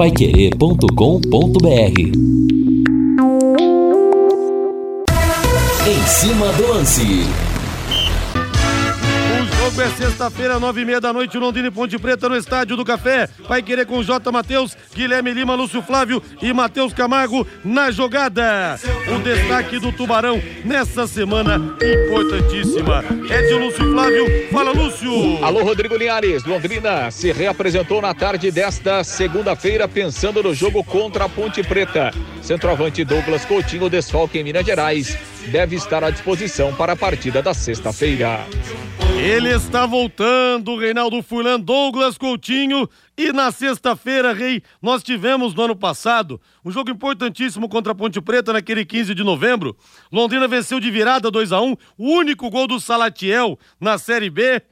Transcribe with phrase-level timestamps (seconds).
[0.00, 2.00] paiquerê.com.br
[5.86, 7.26] Em cima do lance
[9.70, 12.84] jogo é sexta-feira, nove e meia da noite, Londrina e Ponte Preta no Estádio do
[12.84, 13.28] Café.
[13.48, 14.30] Vai querer com J.
[14.32, 18.78] Matheus, Guilherme Lima, Lúcio Flávio e Matheus Camargo na jogada.
[19.12, 23.04] O destaque do Tubarão nessa semana importantíssima.
[23.28, 24.48] É de Lúcio Flávio.
[24.52, 25.44] Fala, Lúcio.
[25.44, 26.44] Alô, Rodrigo Linhares.
[26.44, 32.12] Londrina se reapresentou na tarde desta segunda-feira pensando no jogo contra a Ponte Preta.
[32.40, 35.18] Centroavante Douglas Coutinho, desfalque em Minas Gerais,
[35.48, 38.40] deve estar à disposição para a partida da sexta-feira.
[39.18, 42.88] Ele está voltando, Reinaldo Furlan, Douglas Coutinho.
[43.22, 48.18] E na sexta-feira, Rei, nós tivemos no ano passado um jogo importantíssimo contra a Ponte
[48.18, 49.76] Preta naquele 15 de novembro.
[50.10, 54.62] Londrina venceu de virada 2 a 1 o único gol do Salatiel na Série B.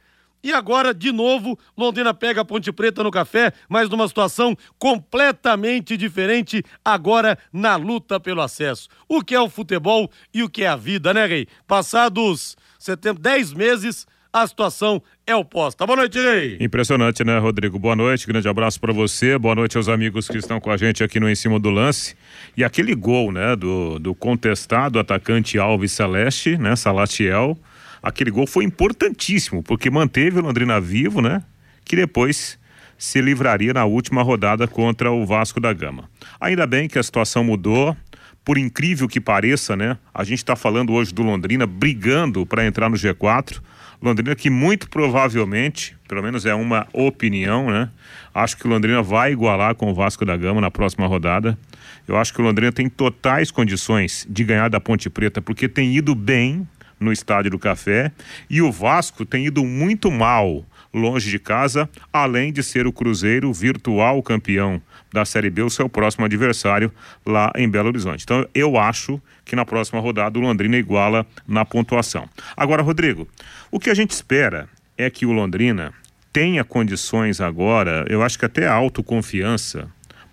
[0.42, 5.94] E agora, de novo, Londrina pega a Ponte Preta no café, mas numa situação completamente
[5.94, 8.88] diferente, agora na luta pelo acesso.
[9.06, 11.46] O que é o futebol e o que é a vida, né, Rei?
[11.66, 15.86] Passados setembro, 10 meses, a situação é oposta.
[15.86, 16.56] Boa noite, Rei.
[16.60, 17.78] Impressionante, né, Rodrigo?
[17.78, 21.02] Boa noite, grande abraço para você, boa noite aos amigos que estão com a gente
[21.02, 22.14] aqui no Em Cima do Lance.
[22.56, 27.58] E aquele gol, né, do, do contestado atacante Alves Celeste, né, Salatiel,
[28.02, 31.42] aquele gol foi importantíssimo, porque manteve o Londrina vivo, né,
[31.84, 32.58] que depois
[32.98, 36.10] se livraria na última rodada contra o Vasco da Gama.
[36.40, 37.96] Ainda bem que a situação mudou,
[38.44, 39.96] por incrível que pareça, né?
[40.12, 43.60] A gente está falando hoje do Londrina brigando para entrar no G4.
[44.00, 47.90] Londrina que muito provavelmente, pelo menos é uma opinião, né?
[48.32, 51.58] Acho que o Londrina vai igualar com o Vasco da Gama na próxima rodada.
[52.06, 55.94] Eu acho que o Londrina tem totais condições de ganhar da Ponte Preta, porque tem
[55.96, 56.66] ido bem
[57.00, 58.12] no Estádio do Café
[58.48, 63.52] e o Vasco tem ido muito mal longe de casa, além de ser o Cruzeiro
[63.52, 64.80] virtual campeão
[65.12, 66.92] da Série B, o seu próximo adversário
[67.24, 68.24] lá em Belo Horizonte.
[68.24, 72.28] Então, eu acho que na próxima rodada o Londrina iguala na pontuação.
[72.56, 73.28] Agora, Rodrigo,
[73.70, 75.92] o que a gente espera é que o Londrina
[76.32, 79.88] tenha condições agora, eu acho que até a autoconfiança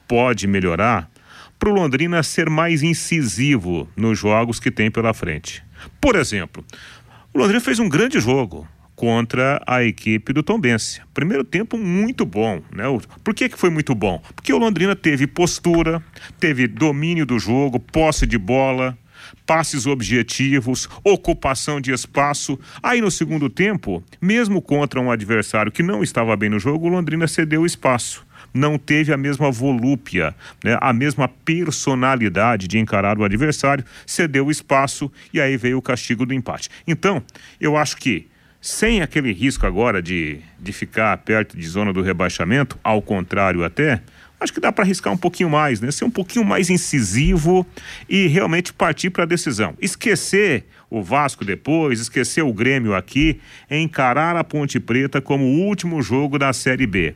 [0.07, 1.09] pode melhorar,
[1.57, 5.63] para o Londrina ser mais incisivo nos jogos que tem pela frente.
[6.01, 6.63] Por exemplo,
[7.33, 11.01] o Londrina fez um grande jogo contra a equipe do Tombense.
[11.13, 12.85] Primeiro tempo muito bom, né?
[13.23, 14.21] Por que, que foi muito bom?
[14.35, 16.01] Porque o Londrina teve postura,
[16.39, 18.97] teve domínio do jogo, posse de bola,
[19.45, 22.59] passes objetivos, ocupação de espaço.
[22.81, 26.89] Aí no segundo tempo, mesmo contra um adversário que não estava bem no jogo, o
[26.89, 28.25] Londrina cedeu espaço.
[28.53, 30.33] Não teve a mesma volúpia,
[30.63, 30.77] né?
[30.79, 36.33] a mesma personalidade de encarar o adversário, cedeu espaço e aí veio o castigo do
[36.33, 36.69] empate.
[36.87, 37.21] Então,
[37.59, 38.27] eu acho que
[38.65, 44.01] sem aquele risco agora de, de ficar perto de zona do rebaixamento, ao contrário até,
[44.39, 45.91] acho que dá para arriscar um pouquinho mais, né?
[45.91, 47.63] Ser um pouquinho mais incisivo
[48.09, 49.75] e realmente partir para a decisão.
[49.79, 53.39] Esquecer o Vasco depois, esquecer o Grêmio aqui,
[53.69, 57.13] encarar a Ponte Preta como o último jogo da Série B.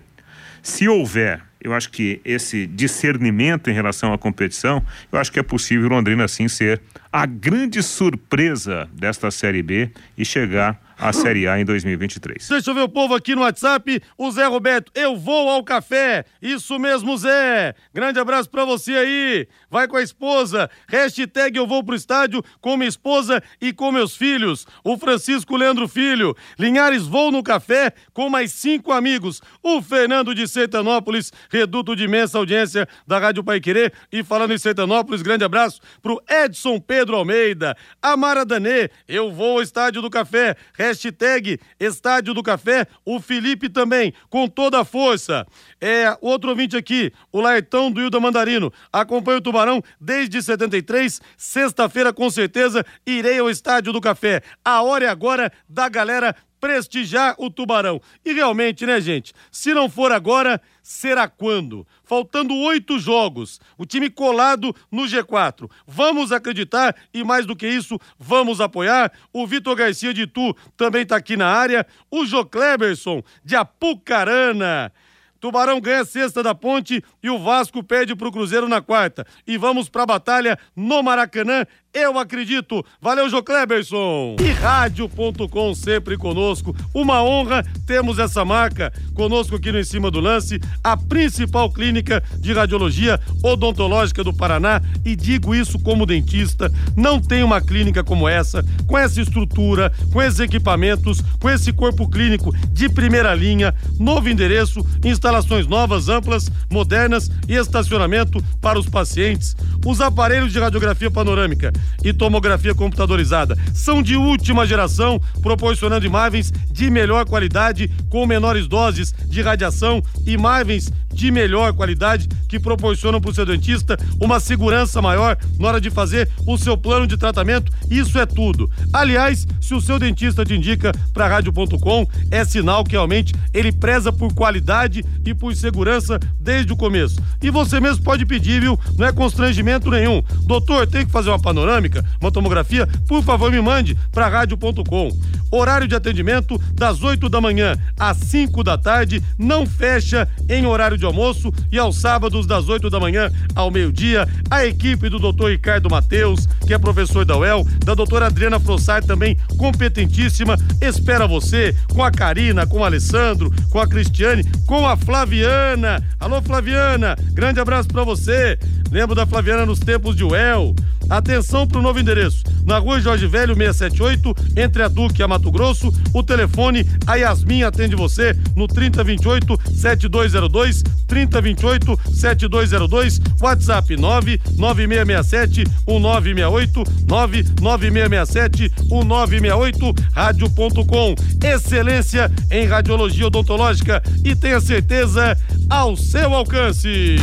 [0.62, 5.44] Se houver, eu acho que esse discernimento em relação à competição, eu acho que é
[5.44, 6.80] possível Londrina assim ser
[7.12, 12.46] a grande surpresa desta Série B e chegar a Série A em 2023.
[12.50, 14.02] Deixa eu ver o povo aqui no WhatsApp.
[14.18, 16.26] O Zé Roberto, eu vou ao café.
[16.42, 17.74] Isso mesmo, Zé.
[17.94, 19.48] Grande abraço pra você aí.
[19.72, 20.70] Vai com a esposa.
[20.90, 24.68] Hashtag eu vou pro estádio com minha esposa e com meus filhos.
[24.84, 26.36] O Francisco Leandro Filho.
[26.58, 29.42] Linhares vou no café com mais cinco amigos.
[29.64, 33.94] O Fernando de Sertanópolis, reduto de imensa audiência da Rádio Pai Querer.
[34.12, 37.78] E falando em Sertanópolis, grande abraço pro Edson Pedro Almeida.
[38.02, 40.58] A Mara Danê, eu vou ao estádio do café.
[40.78, 45.46] Hashtag Hashtag Estádio do Café, o Felipe também, com toda a força.
[45.80, 48.74] É, outro ouvinte aqui, o Laetão do Hilda Mandarino.
[48.92, 51.22] Acompanha o Tubarão desde 73.
[51.38, 54.42] Sexta-feira, com certeza, irei ao Estádio do Café.
[54.66, 58.02] A hora é agora da galera prestigiar o Tubarão.
[58.26, 59.34] E realmente, né, gente?
[59.52, 61.86] Se não for agora, será quando?
[62.04, 65.70] Faltando oito jogos, o time colado no G4.
[65.88, 69.12] Vamos acreditar e, mais do que isso, vamos apoiar.
[69.32, 71.86] O Vitor Garcia de Tu também está aqui na área.
[72.10, 74.92] O Jô Kleberson de Apucarana.
[75.40, 79.26] Tubarão ganha sexta da ponte e o Vasco pede para o Cruzeiro na quarta.
[79.48, 82.86] E vamos para a batalha no Maracanã eu acredito.
[83.02, 84.36] Valeu, Jô Kleberson.
[84.40, 86.76] E rádio.com sempre conosco.
[86.94, 92.24] Uma honra temos essa marca conosco aqui no Em Cima do Lance, a principal clínica
[92.38, 94.82] de radiologia odontológica do Paraná.
[95.04, 100.22] E digo isso como dentista: não tem uma clínica como essa, com essa estrutura, com
[100.22, 107.30] esses equipamentos, com esse corpo clínico de primeira linha, novo endereço, instalações novas, amplas, modernas
[107.48, 109.56] e estacionamento para os pacientes.
[109.86, 111.72] Os aparelhos de radiografia panorâmica
[112.04, 119.14] e tomografia computadorizada são de última geração, proporcionando imagens de melhor qualidade com menores doses
[119.28, 125.38] de radiação, imagens de melhor qualidade que proporcionam para o seu dentista uma segurança maior
[125.60, 127.72] na hora de fazer o seu plano de tratamento.
[127.90, 128.70] Isso é tudo.
[128.94, 134.12] Aliás, se o seu dentista te indica para rádio.com, é sinal que realmente ele preza
[134.12, 137.22] por qualidade e por segurança desde o começo.
[137.42, 138.80] E você mesmo pode pedir, viu?
[138.98, 140.24] Não é constrangimento nenhum.
[140.44, 142.88] Doutor, tem que fazer uma panorâmica, uma tomografia?
[143.08, 145.16] Por favor, me mande para rádio.com.
[145.52, 150.98] Horário de atendimento das 8 da manhã às 5 da tarde, não fecha em horário
[150.98, 155.50] de almoço e aos sábados das 8 da manhã ao meio-dia, a equipe do Dr.
[155.50, 161.76] Ricardo Mateus, que é professor da UEL, da doutora Adriana Frossar, também competentíssima, espera você
[161.94, 166.04] com a Karina, com o Alessandro, com a Cristiane, com a Flaviana.
[166.20, 168.58] Alô, Flaviana, grande abraço para você.
[168.92, 170.76] Lembro da Flaviana nos tempos de UEL.
[171.10, 172.44] Atenção para o novo endereço.
[172.66, 175.92] Na rua Jorge Velho 678, entre a Duque e a Mato Grosso.
[176.14, 188.72] O telefone, a Yasmin atende você no 3028 7202, 3028 7202, WhatsApp 99667 1968, 99667
[188.92, 191.16] 1968, rádio.com.
[191.44, 195.36] Excelência em radiologia odontológica e tenha certeza
[195.70, 197.16] ao seu alcance.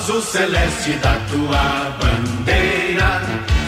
[0.00, 3.20] Azul celeste da tua bandeira,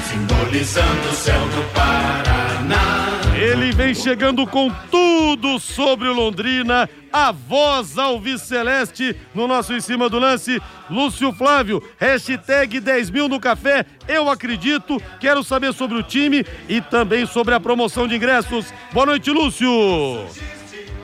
[0.08, 3.20] simbolizando o céu do Paraná.
[3.37, 10.08] Ele vem chegando com tudo sobre o Londrina, a voz alviceleste no nosso em cima
[10.08, 10.58] do lance,
[10.88, 16.81] Lúcio Flávio, hashtag 10 mil no café, eu acredito, quero saber sobre o time e
[16.81, 18.73] também sobre a promoção de ingressos.
[18.90, 19.69] Boa noite, Lúcio!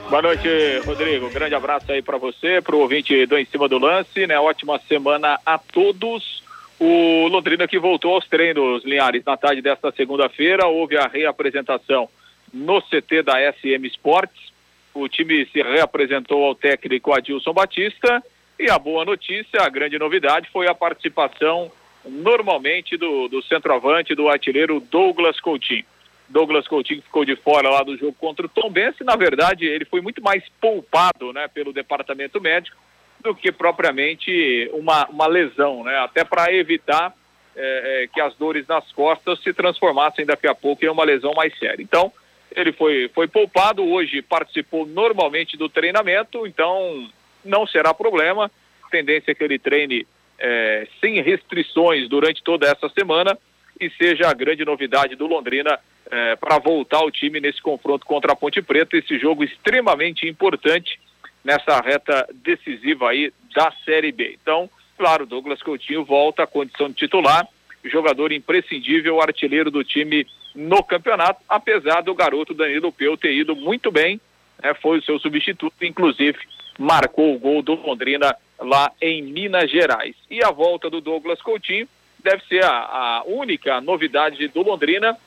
[0.09, 0.49] Boa noite,
[0.87, 1.29] Rodrigo.
[1.29, 4.39] Grande abraço aí para você, para o ouvinte do Em Cima do Lance, né?
[4.39, 6.43] Ótima semana a todos.
[6.79, 12.09] O Londrina que voltou aos treinos, Linhares, na tarde desta segunda-feira, houve a reapresentação
[12.51, 14.51] no CT da SM Sports.
[14.95, 18.23] O time se reapresentou ao técnico Adilson Batista
[18.57, 21.71] e a boa notícia, a grande novidade foi a participação
[22.03, 25.85] normalmente do, do centroavante, do artilheiro Douglas Coutinho.
[26.29, 29.03] Douglas Coutinho ficou de fora lá do jogo contra o Tom Bense.
[29.03, 32.77] Na verdade, ele foi muito mais poupado né, pelo departamento médico
[33.19, 35.97] do que propriamente uma, uma lesão, né?
[35.97, 37.13] Até para evitar
[37.55, 41.33] é, é, que as dores nas costas se transformassem daqui a pouco em uma lesão
[41.33, 41.83] mais séria.
[41.83, 42.13] Então,
[42.55, 47.09] ele foi, foi poupado, hoje participou normalmente do treinamento, então
[47.43, 48.49] não será problema.
[48.89, 50.07] Tendência é que ele treine
[50.39, 53.37] é, sem restrições durante toda essa semana
[53.79, 55.79] e seja a grande novidade do Londrina
[56.11, 60.99] é, para voltar ao time nesse confronto contra a Ponte Preta, esse jogo extremamente importante
[61.43, 64.37] nessa reta decisiva aí da Série B.
[64.41, 67.47] Então, claro, Douglas Coutinho volta à condição de titular,
[67.83, 73.91] jogador imprescindível, artilheiro do time no campeonato, apesar do garoto Danilo Peu ter ido muito
[73.91, 74.19] bem,
[74.61, 76.37] né, foi o seu substituto, inclusive
[76.77, 80.15] marcou o gol do Londrina lá em Minas Gerais.
[80.29, 81.87] E a volta do Douglas Coutinho
[82.21, 85.17] deve ser a, a única novidade do Londrina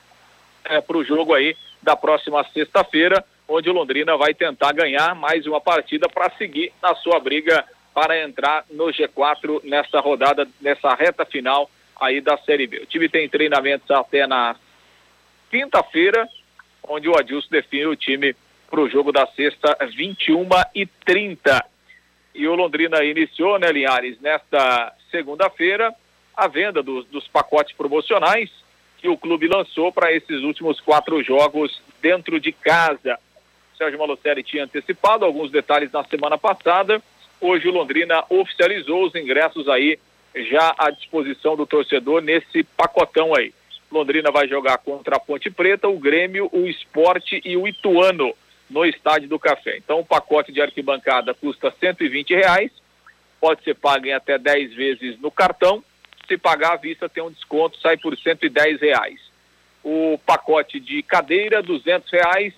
[0.64, 5.46] é, para o jogo aí da próxima sexta-feira, onde o Londrina vai tentar ganhar mais
[5.46, 11.26] uma partida para seguir na sua briga para entrar no G4 nessa rodada, nessa reta
[11.26, 12.78] final aí da Série B.
[12.78, 14.56] O time tem treinamentos até na
[15.50, 16.26] quinta-feira,
[16.88, 18.34] onde o Adilson define o time
[18.70, 21.64] para o jogo da sexta, 21 e 30.
[22.34, 25.94] E o Londrina iniciou, né, Linhares, nesta segunda-feira,
[26.34, 28.50] a venda dos, dos pacotes promocionais
[29.02, 33.18] que o clube lançou para esses últimos quatro jogos dentro de casa.
[33.74, 37.02] O Sérgio Malucelli tinha antecipado alguns detalhes na semana passada.
[37.40, 39.98] Hoje o Londrina oficializou os ingressos aí
[40.36, 43.52] já à disposição do torcedor nesse pacotão aí.
[43.90, 48.32] Londrina vai jogar contra a Ponte Preta, o Grêmio, o Esporte e o Ituano
[48.70, 49.76] no Estádio do Café.
[49.78, 52.70] Então o pacote de arquibancada custa 120 reais,
[53.40, 55.82] pode ser pago em até 10 vezes no cartão
[56.32, 59.20] se pagar à vista tem um desconto, sai por 110 reais.
[59.84, 62.54] O pacote de cadeira, 200 reais,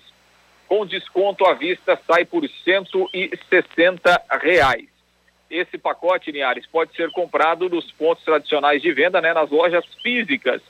[0.65, 4.87] com desconto à vista sai por 160 reais.
[5.49, 10.61] Esse pacote, Linhares, pode ser comprado nos pontos tradicionais de venda, né, nas lojas físicas.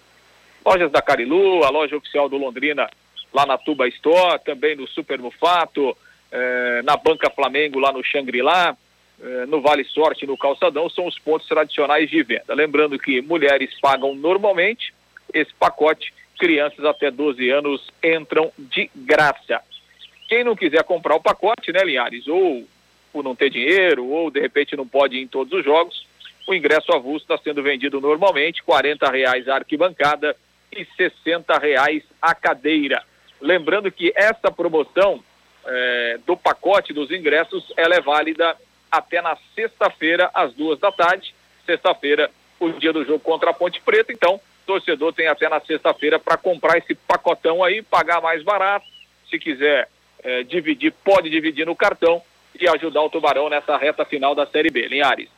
[0.66, 2.90] Lojas da Carilu, a loja oficial do Londrina,
[3.32, 5.96] lá na Tuba Store, também no Super Mufato,
[6.32, 8.76] eh, na Banca Flamengo, lá no Xangri-Lá,
[9.48, 12.54] no Vale Sorte, no Calçadão, são os pontos tradicionais de venda.
[12.54, 14.94] Lembrando que mulheres pagam normalmente
[15.34, 19.62] esse pacote, crianças até 12 anos entram de graça.
[20.28, 22.68] Quem não quiser comprar o pacote, né, Linhares, ou
[23.14, 26.06] por não ter dinheiro, ou de repente não pode ir em todos os jogos,
[26.48, 30.36] o ingresso avulso está sendo vendido normalmente, R$ reais a arquibancada
[30.72, 33.02] e R$ reais a cadeira.
[33.40, 35.24] Lembrando que essa promoção
[35.66, 38.56] é, do pacote dos ingressos, ela é válida
[38.98, 41.34] até na sexta-feira, às duas da tarde.
[41.66, 46.20] Sexta-feira, o dia do jogo contra a Ponte Preta, então, torcedor tem até na sexta-feira
[46.20, 48.86] para comprar esse pacotão aí, pagar mais barato.
[49.30, 49.90] Se quiser
[50.24, 52.22] é, dividir, pode dividir no cartão
[52.60, 54.88] e ajudar o Tubarão nessa reta final da Série B.
[54.88, 55.30] Linhares.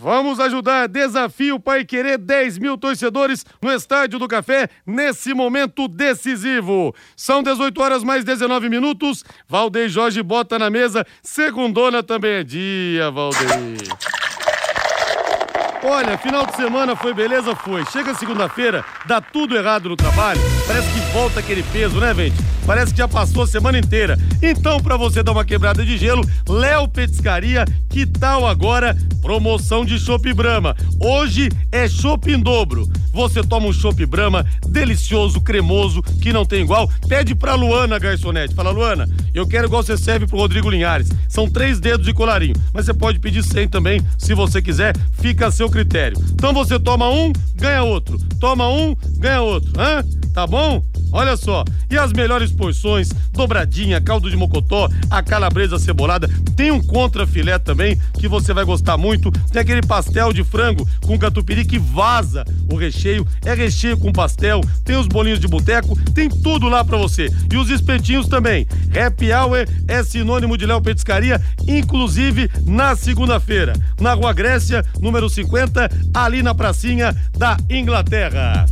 [0.00, 0.86] Vamos ajudar.
[0.86, 6.94] Desafio Pai Querer 10 mil torcedores no Estádio do Café nesse momento decisivo.
[7.16, 9.24] São 18 horas mais 19 minutos.
[9.48, 11.04] Valdeir Jorge bota na mesa.
[11.20, 14.17] Segundona também é dia, Valdeir.
[15.84, 17.54] Olha, final de semana foi beleza?
[17.54, 17.84] Foi.
[17.86, 20.40] Chega segunda-feira, dá tudo errado no trabalho.
[20.66, 22.36] Parece que volta aquele peso, né, gente?
[22.66, 24.18] Parece que já passou a semana inteira.
[24.42, 28.96] Então, para você dar uma quebrada de gelo, Léo Petiscaria, que tal agora?
[29.22, 30.76] Promoção de Chopp Brama.
[31.00, 32.86] Hoje é chopp em dobro.
[33.12, 36.88] Você toma um chopp Brama delicioso, cremoso, que não tem igual.
[37.08, 38.54] Pede pra Luana, garçonete.
[38.54, 41.08] Fala, Luana, eu quero igual você serve pro Rodrigo Linhares.
[41.28, 44.94] São três dedos de colarinho, mas você pode pedir sem também, se você quiser.
[45.20, 46.18] Fica a seu critério.
[46.32, 48.18] Então você toma um, ganha outro.
[48.40, 49.70] Toma um, ganha outro.
[49.78, 50.04] Hã?
[50.32, 50.82] Tá bom?
[51.10, 56.82] Olha só, e as melhores porções, dobradinha, caldo de mocotó, a calabresa cebolada, tem um
[56.82, 61.64] contra filé também que você vai gostar muito, tem aquele pastel de frango com catupiry
[61.64, 66.68] que vaza o recheio, é recheio com pastel, tem os bolinhos de boteco, tem tudo
[66.68, 67.30] lá pra você.
[67.50, 68.66] E os espetinhos também.
[68.94, 75.57] Happy Hour é sinônimo de Léo Petiscaria, inclusive na segunda-feira, na Rua Grécia, número 50,
[76.14, 78.66] ali na pracinha da Inglaterra.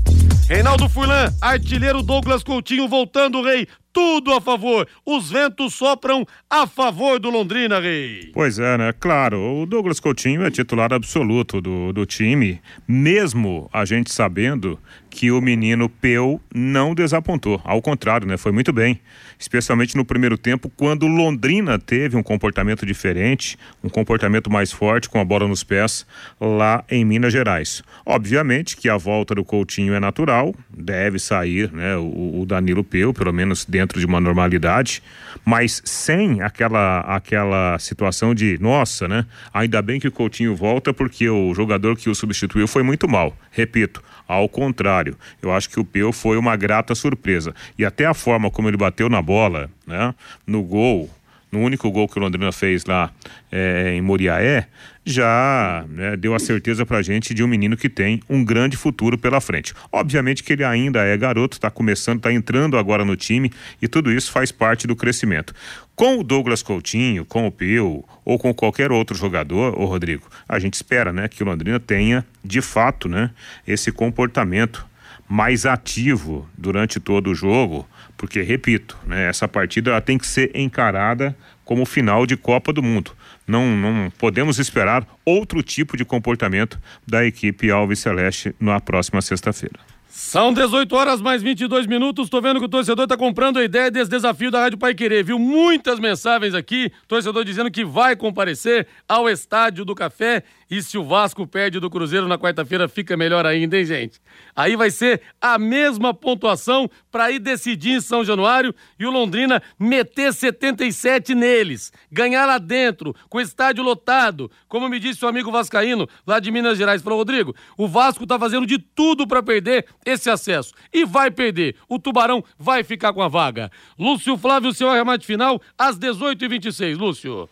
[0.49, 3.67] Reinaldo Furlan, artilheiro Douglas Coutinho voltando, rei.
[3.97, 4.87] Tudo a favor.
[5.07, 8.31] Os ventos sopram a favor do Londrina, rei.
[8.35, 8.93] Pois é, né?
[9.01, 14.79] Claro, o Douglas Coutinho é titular absoluto do, do time, mesmo a gente sabendo
[15.17, 17.59] que o menino Peu não desapontou.
[17.65, 18.37] Ao contrário, né?
[18.37, 19.01] Foi muito bem.
[19.39, 25.19] Especialmente no primeiro tempo, quando Londrina teve um comportamento diferente, um comportamento mais forte com
[25.19, 26.07] a bola nos pés
[26.39, 27.83] lá em Minas Gerais.
[28.05, 31.97] Obviamente que a volta do Coutinho é natural, deve sair, né?
[31.97, 35.03] O, o Danilo Peu, pelo menos dentro de uma normalidade,
[35.45, 39.27] mas sem aquela aquela situação de, nossa, né?
[39.53, 43.37] Ainda bem que o Coutinho volta porque o jogador que o substituiu foi muito mal.
[43.51, 47.55] Repito, ao contrário, eu acho que o Peu foi uma grata surpresa.
[47.79, 50.15] E até a forma como ele bateu na bola, né?
[50.47, 51.09] No gol,
[51.57, 53.11] no único gol que o Londrina fez lá
[53.51, 54.69] é, em Moriaé,
[55.05, 59.17] já né, deu a certeza pra gente de um menino que tem um grande futuro
[59.17, 59.73] pela frente.
[59.91, 64.13] Obviamente que ele ainda é garoto, está começando, está entrando agora no time e tudo
[64.13, 65.55] isso faz parte do crescimento.
[65.95, 70.59] Com o Douglas Coutinho, com o Pio ou com qualquer outro jogador, ô Rodrigo, a
[70.59, 73.31] gente espera, né, que o Londrina tenha de fato, né,
[73.67, 74.85] esse comportamento
[75.29, 81.37] mais ativo durante todo o jogo, porque repito, né, essa partida tem que ser encarada
[81.65, 83.13] como final de Copa do Mundo.
[83.47, 89.79] Não, não podemos esperar outro tipo de comportamento da equipe Alves Celeste na próxima sexta-feira.
[90.17, 92.31] São 18 horas mais 22 minutos.
[92.31, 95.23] Tô vendo que o torcedor tá comprando a ideia desse desafio da Rádio Pai Querer,
[95.23, 95.39] viu?
[95.39, 101.05] Muitas mensagens aqui, torcedor dizendo que vai comparecer ao Estádio do Café e se o
[101.05, 104.21] Vasco perde do Cruzeiro na quarta-feira, fica melhor ainda, hein, gente?
[104.55, 109.63] Aí vai ser a mesma pontuação para ir decidir em São Januário e o Londrina
[109.79, 111.93] meter 77 neles.
[112.11, 114.51] Ganhar lá dentro, com o estádio lotado.
[114.69, 118.39] Como me disse o amigo Vascaíno, lá de Minas Gerais, falou: Rodrigo, o Vasco tá
[118.39, 120.75] fazendo de tudo para perder esse acesso.
[120.93, 121.77] E vai perder.
[121.89, 123.71] O Tubarão vai ficar com a vaga.
[123.99, 126.97] Lúcio Flávio, seu arremate final, às 18h26.
[126.97, 127.49] Lúcio.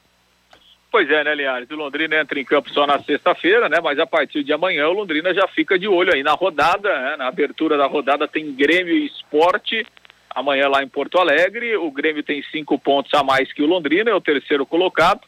[0.95, 1.69] Pois é, né, Linhares?
[1.73, 3.79] O Londrina entra em campo só na sexta-feira, né?
[3.83, 7.17] Mas a partir de amanhã o Londrina já fica de olho aí na rodada, né?
[7.17, 9.85] Na abertura da rodada tem Grêmio e Esporte.
[10.31, 14.09] Amanhã lá em Porto Alegre, o Grêmio tem cinco pontos a mais que o Londrina,
[14.09, 15.23] é o terceiro colocado.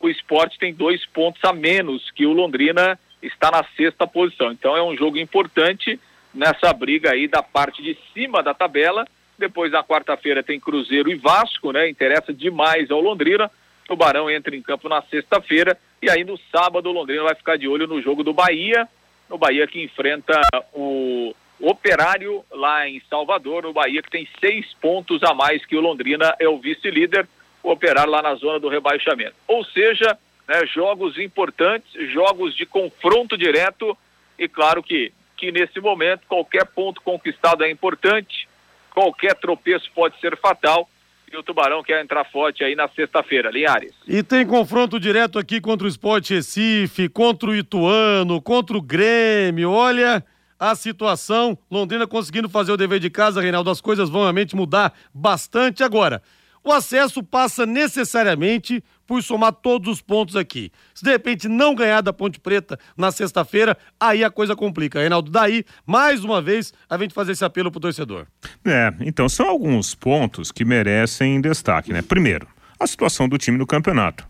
[0.00, 4.50] O Esporte tem dois pontos a menos que o Londrina, está na sexta posição.
[4.50, 6.00] Então é um jogo importante
[6.32, 9.04] nessa briga aí da parte de cima da tabela
[9.38, 11.90] Depois, na quarta-feira, tem Cruzeiro e Vasco, né?
[11.90, 13.50] Interessa demais ao Londrina.
[13.90, 15.76] Tubarão entra em campo na sexta-feira.
[16.00, 18.88] E aí, no sábado, o Londrina vai ficar de olho no jogo do Bahia.
[19.28, 20.40] No Bahia que enfrenta
[20.72, 23.64] o Operário lá em Salvador.
[23.64, 27.28] No Bahia que tem seis pontos a mais que o Londrina é o vice-líder.
[27.64, 29.34] O Operário lá na zona do rebaixamento.
[29.48, 30.16] Ou seja,
[30.46, 33.98] né, jogos importantes, jogos de confronto direto.
[34.38, 38.48] E claro que, que nesse momento qualquer ponto conquistado é importante
[38.90, 40.88] qualquer tropeço pode ser fatal.
[41.32, 43.92] E o Tubarão quer entrar forte aí na sexta-feira, Linhares.
[44.06, 49.70] E tem confronto direto aqui contra o Sport Recife, contra o Ituano, contra o Grêmio.
[49.70, 50.24] Olha
[50.58, 51.56] a situação.
[51.70, 53.70] Londrina conseguindo fazer o dever de casa, Reinaldo.
[53.70, 56.20] As coisas vão realmente mudar bastante agora.
[56.64, 60.70] O acesso passa necessariamente por somar todos os pontos aqui.
[60.94, 65.00] Se de repente não ganhar da Ponte Preta na sexta-feira, aí a coisa complica.
[65.00, 68.28] Reinaldo, daí, mais uma vez, a gente fazer esse apelo pro torcedor.
[68.64, 72.02] É, então são alguns pontos que merecem destaque, né?
[72.02, 72.46] Primeiro,
[72.78, 74.24] a situação do time no campeonato.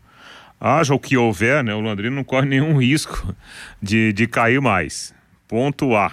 [0.59, 1.75] Haja o que houver, né?
[1.75, 3.37] O Londrina não corre nenhum risco
[3.83, 5.13] de, de cair mais.
[5.47, 6.11] Ponto A.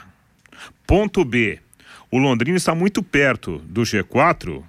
[0.85, 1.57] Ponto B.
[2.11, 4.61] O Londrina está muito perto do G4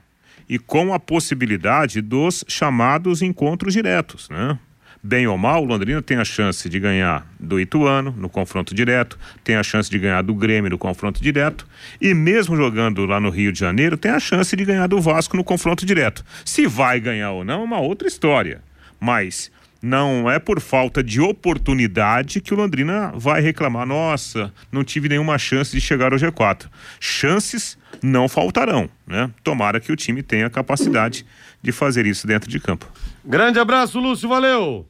[0.49, 4.59] e com a possibilidade dos chamados encontros diretos, né?
[5.00, 9.17] Bem ou mal, o Londrina tem a chance de ganhar do Ituano no confronto direto,
[9.45, 11.69] tem a chance de ganhar do Grêmio no confronto direto
[12.00, 15.37] e mesmo jogando lá no Rio de Janeiro, tem a chance de ganhar do Vasco
[15.37, 16.25] no confronto direto.
[16.45, 18.61] Se vai ganhar ou não é uma outra história,
[18.99, 25.08] mas não é por falta de oportunidade que o Londrina vai reclamar, nossa, não tive
[25.08, 26.68] nenhuma chance de chegar ao G4.
[27.00, 29.30] Chances não faltarão, né?
[29.42, 31.25] Tomara que o time tenha capacidade
[31.62, 32.90] de fazer isso dentro de campo.
[33.25, 34.87] Grande abraço, Lúcio, valeu.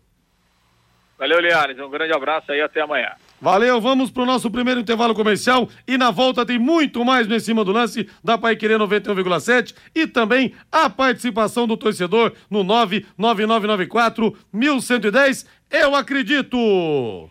[1.18, 3.10] Valeu, Liares, um grande abraço aí até amanhã.
[3.40, 7.40] Valeu, vamos pro nosso primeiro intervalo comercial e na volta tem muito mais no em
[7.40, 14.36] cima do lance da Pai Querer 91,7 e também a participação do torcedor no 99994
[14.52, 15.46] 1110.
[15.70, 17.30] Eu acredito!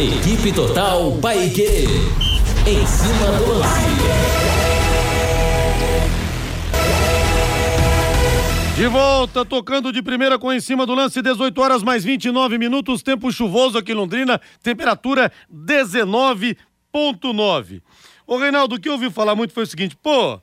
[0.00, 1.86] Equipe Total Paique.
[2.66, 4.33] Em cima do lance.
[8.76, 13.04] De volta, tocando de primeira com em cima do lance, 18 horas mais 29 minutos,
[13.04, 17.80] tempo chuvoso aqui em Londrina, temperatura 19.9.
[18.26, 20.42] Ô Reinaldo, o que eu ouvi falar muito foi o seguinte, pô,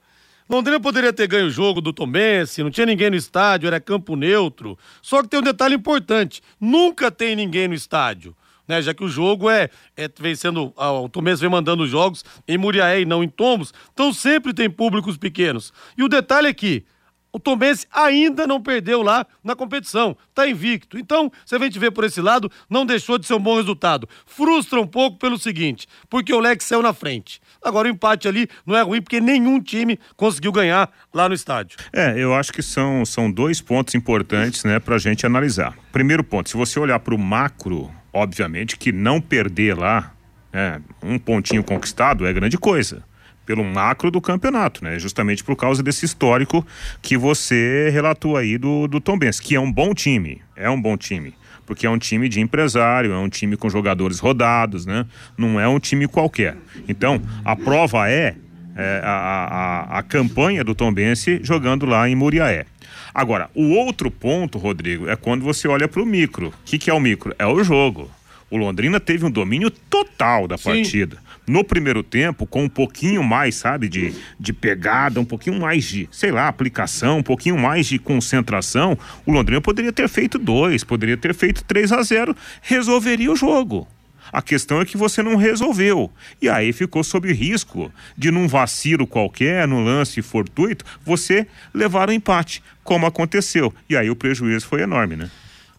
[0.49, 4.15] Londrina poderia ter ganho o jogo do Tombense, não tinha ninguém no estádio, era campo
[4.15, 4.79] neutro.
[5.01, 8.33] Só que tem um detalhe importante: nunca tem ninguém no estádio
[8.71, 8.81] né?
[8.81, 13.01] Já que o jogo é, é vem sendo, o Tomés vem mandando jogos em Muriaé
[13.01, 15.73] e não em Tombos, então sempre tem públicos pequenos.
[15.97, 16.85] E o detalhe é que
[17.33, 20.97] o Tombense ainda não perdeu lá na competição, tá invicto.
[20.97, 24.07] Então, se a gente vê por esse lado, não deixou de ser um bom resultado.
[24.25, 27.39] Frustra um pouco pelo seguinte, porque o Lex saiu na frente.
[27.63, 31.77] Agora o empate ali não é ruim porque nenhum time conseguiu ganhar lá no estádio.
[31.93, 35.77] É, eu acho que são, são dois pontos importantes, né, pra gente analisar.
[35.91, 40.13] Primeiro ponto, se você olhar para o macro obviamente que não perder lá
[40.51, 43.03] né, um pontinho conquistado é grande coisa
[43.51, 44.97] pelo macro do campeonato, né?
[44.97, 46.65] Justamente por causa desse histórico
[47.01, 50.81] que você relatou aí do, do Tom Benz, que é um bom time, é um
[50.81, 51.33] bom time,
[51.65, 55.05] porque é um time de empresário, é um time com jogadores rodados, né?
[55.37, 56.55] Não é um time qualquer.
[56.87, 58.35] Então, a prova é,
[58.73, 62.65] é a, a, a campanha do Tom Bense jogando lá em Muriaé.
[63.13, 66.47] Agora, o outro ponto, Rodrigo, é quando você olha para o micro.
[66.47, 67.35] O que, que é o micro?
[67.37, 68.09] É o jogo.
[68.49, 70.63] O Londrina teve um domínio total da Sim.
[70.63, 71.17] partida.
[71.51, 76.07] No primeiro tempo, com um pouquinho mais, sabe, de, de pegada, um pouquinho mais de,
[76.09, 81.17] sei lá, aplicação, um pouquinho mais de concentração, o Londrina poderia ter feito dois, poderia
[81.17, 83.85] ter feito 3 a 0 resolveria o jogo.
[84.31, 86.09] A questão é que você não resolveu.
[86.41, 92.13] E aí ficou sob risco de, num vacilo qualquer, num lance fortuito, você levar o
[92.13, 93.73] empate, como aconteceu.
[93.89, 95.29] E aí o prejuízo foi enorme, né?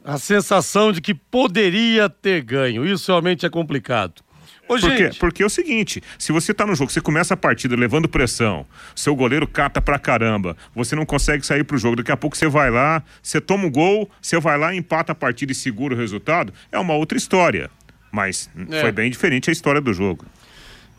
[0.05, 2.85] A sensação de que poderia ter ganho.
[2.85, 4.23] Isso realmente é complicado.
[4.69, 7.77] Ô, porque, porque é o seguinte: se você tá no jogo, você começa a partida
[7.77, 12.17] levando pressão, seu goleiro cata pra caramba, você não consegue sair pro jogo, daqui a
[12.17, 15.55] pouco você vai lá, você toma um gol, você vai lá, empata a partida e
[15.55, 17.71] segura o resultado, é uma outra história.
[18.11, 18.81] Mas é.
[18.81, 20.27] foi bem diferente a história do jogo.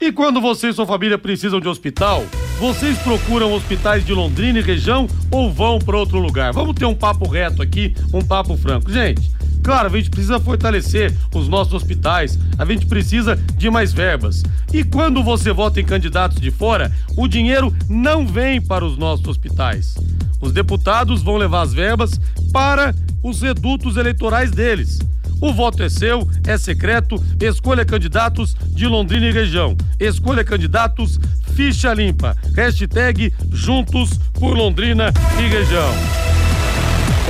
[0.02, 2.26] E quando você e sua família precisam de hospital,
[2.60, 6.52] vocês procuram hospitais de Londrina e região ou vão para outro lugar?
[6.52, 8.92] Vamos ter um papo reto aqui, um papo franco.
[8.92, 9.32] Gente,
[9.64, 14.44] claro, a gente precisa fortalecer os nossos hospitais, a gente precisa de mais verbas.
[14.74, 19.26] E quando você vota em candidatos de fora, o dinheiro não vem para os nossos
[19.28, 19.96] hospitais.
[20.42, 22.20] Os deputados vão levar as verbas
[22.52, 25.00] para os redutos eleitorais deles.
[25.40, 27.22] O voto é seu, é secreto.
[27.40, 29.76] Escolha candidatos de Londrina e região.
[30.00, 31.20] Escolha candidatos
[31.54, 32.36] ficha limpa.
[32.56, 36.33] Hashtag Juntos por Londrina e região.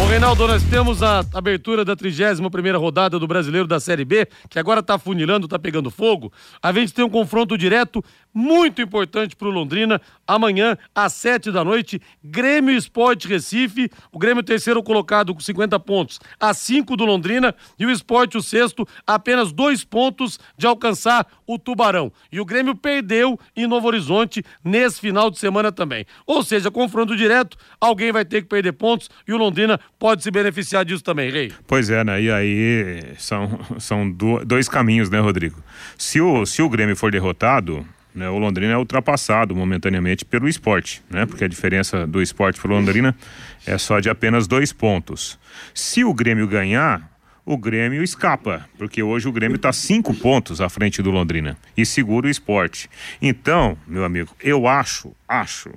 [0.01, 4.58] Ô Reinaldo, nós temos a abertura da 31ª rodada do Brasileiro da Série B, que
[4.58, 6.34] agora tá funilando, tá pegando fogo.
[6.62, 8.03] A gente tem um confronto direto
[8.34, 10.02] muito importante para o Londrina.
[10.26, 13.89] Amanhã, às sete da noite, Grêmio Esporte Recife.
[14.12, 17.54] O Grêmio terceiro colocado com 50 pontos, a cinco do Londrina.
[17.78, 22.12] E o Esporte, o sexto, apenas dois pontos de alcançar o Tubarão.
[22.32, 26.06] E o Grêmio perdeu em Novo Horizonte nesse final de semana também.
[26.26, 30.32] Ou seja, confronto direto, alguém vai ter que perder pontos e o Londrina pode se
[30.32, 31.52] beneficiar disso também, Rei.
[31.67, 32.22] Pois é, né?
[32.22, 34.10] E aí são, são
[34.46, 35.62] dois caminhos, né, Rodrigo?
[35.98, 41.02] Se o, se o Grêmio for derrotado, né, o Londrina é ultrapassado momentaneamente pelo esporte,
[41.10, 41.26] né?
[41.26, 43.15] Porque a diferença do esporte para o Londrina
[43.65, 45.39] é só de apenas dois pontos.
[45.73, 47.10] Se o Grêmio ganhar,
[47.45, 51.86] o Grêmio escapa, porque hoje o Grêmio está cinco pontos à frente do Londrina e
[51.86, 52.89] segura o esporte.
[53.21, 55.71] Então, meu amigo, eu acho, acho,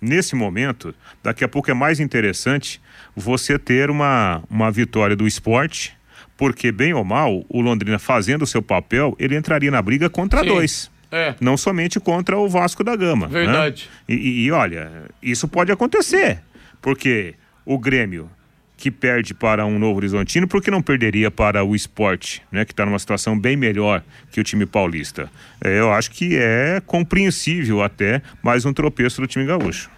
[0.00, 2.80] nesse momento, daqui a pouco é mais interessante
[3.14, 5.96] você ter uma, uma vitória do esporte,
[6.36, 10.40] porque bem ou mal, o Londrina fazendo o seu papel, ele entraria na briga contra
[10.40, 10.46] Sim.
[10.46, 10.91] dois.
[11.12, 11.34] É.
[11.40, 13.26] Não somente contra o Vasco da Gama.
[13.26, 13.32] Né?
[13.32, 13.90] Verdade.
[14.08, 14.16] Né?
[14.16, 14.90] E, e, olha,
[15.22, 16.40] isso pode acontecer,
[16.80, 17.34] porque
[17.66, 18.30] o Grêmio
[18.82, 22.64] que perde para um Novo Horizontino, por que não perderia para o esporte, né?
[22.64, 25.30] Que está numa situação bem melhor que o time paulista.
[25.62, 29.88] É, eu acho que é compreensível até mais um tropeço do time gaúcho.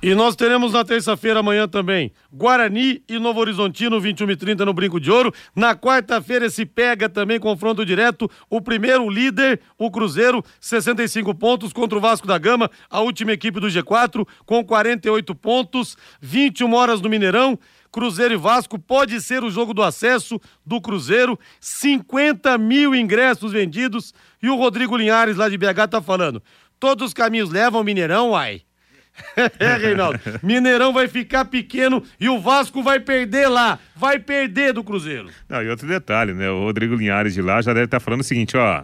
[0.00, 4.72] E nós teremos na terça-feira amanhã também Guarani e Novo Horizontino, 21 e 30 no
[4.72, 5.34] Brinco de Ouro.
[5.56, 11.98] Na quarta-feira se pega também confronto direto o primeiro líder, o Cruzeiro, 65 pontos contra
[11.98, 17.08] o Vasco da Gama, a última equipe do G4 com 48 pontos, 21 horas no
[17.08, 17.58] Mineirão.
[17.90, 24.14] Cruzeiro e Vasco pode ser o jogo do acesso do Cruzeiro, 50 mil ingressos vendidos
[24.40, 26.40] e o Rodrigo Linhares lá de BH tá falando.
[26.78, 28.62] Todos os caminhos levam ao Mineirão, uai.
[29.58, 30.18] é, Reinaldo.
[30.42, 33.78] Mineirão vai ficar pequeno e o Vasco vai perder lá.
[33.94, 35.28] Vai perder do Cruzeiro.
[35.48, 36.48] Não, e outro detalhe, né?
[36.50, 38.82] O Rodrigo Linhares de lá já deve estar falando o seguinte, ó.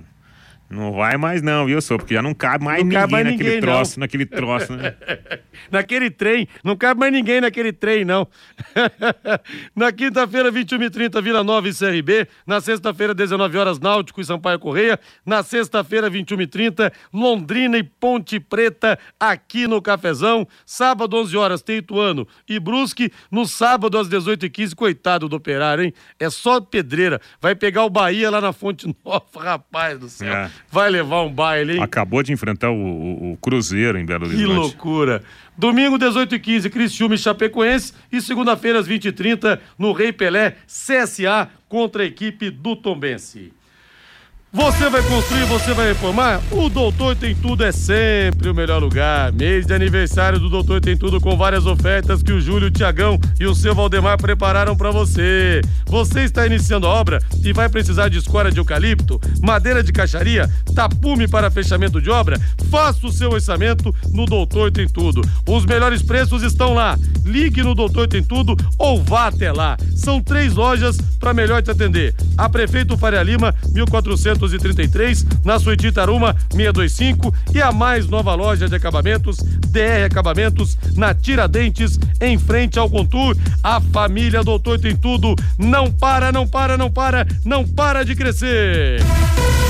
[0.74, 3.24] Não vai mais não, viu, só porque já não cabe mais não ninguém cabe mais
[3.24, 4.04] naquele ninguém, troço, não.
[4.04, 4.94] naquele troço, né?
[5.70, 8.26] naquele trem, não cabe mais ninguém naquele trem, não.
[9.74, 12.26] na quinta-feira, 21 e 30 Vila Nova e CRB.
[12.46, 14.98] Na sexta-feira, 19 horas, Náutico e Sampaio Correia.
[15.24, 20.46] Na sexta-feira, 21 e 30 Londrina e Ponte Preta, aqui no Cafezão.
[20.66, 23.12] Sábado, 11 horas, Teituano e Brusque.
[23.30, 25.94] No sábado, às 18 e 15 coitado do operário, hein?
[26.18, 27.20] É só pedreira.
[27.40, 30.34] Vai pegar o Bahia lá na Fonte Nova, rapaz do céu.
[30.34, 31.82] É vai levar um baile, hein?
[31.82, 34.46] Acabou de enfrentar o, o, o Cruzeiro em Belo Horizonte.
[34.46, 35.22] Que loucura.
[35.56, 37.92] Domingo, 18 e 15 Criciúma e Chapecoense.
[38.10, 43.52] E segunda-feira, às 20 e 30 no Rei Pelé, CSA contra a equipe do Tombense.
[44.54, 46.40] Você vai construir, você vai reformar?
[46.52, 49.32] O Doutor Tem Tudo é sempre o melhor lugar.
[49.32, 53.18] Mês de aniversário do Doutor Tem Tudo com várias ofertas que o Júlio, o Tiagão
[53.40, 55.60] e o seu Valdemar prepararam para você.
[55.86, 60.48] Você está iniciando a obra e vai precisar de escora de eucalipto, madeira de caixaria,
[60.72, 62.40] tapume para fechamento de obra?
[62.70, 65.20] Faça o seu orçamento no Doutor Tem Tudo.
[65.48, 66.96] Os melhores preços estão lá.
[67.24, 69.76] Ligue no Doutor Tem Tudo ou vá até lá.
[69.96, 72.14] São três lojas para melhor te atender.
[72.38, 78.68] A Prefeito Faria Lima, 1400 233, na Suíte Itaruma 625 e a mais nova loja
[78.68, 83.36] de acabamentos, DR Acabamentos, na Tiradentes, em frente ao Contur.
[83.62, 89.00] A família Doutor tem tudo, não para, não para, não para, não para de crescer.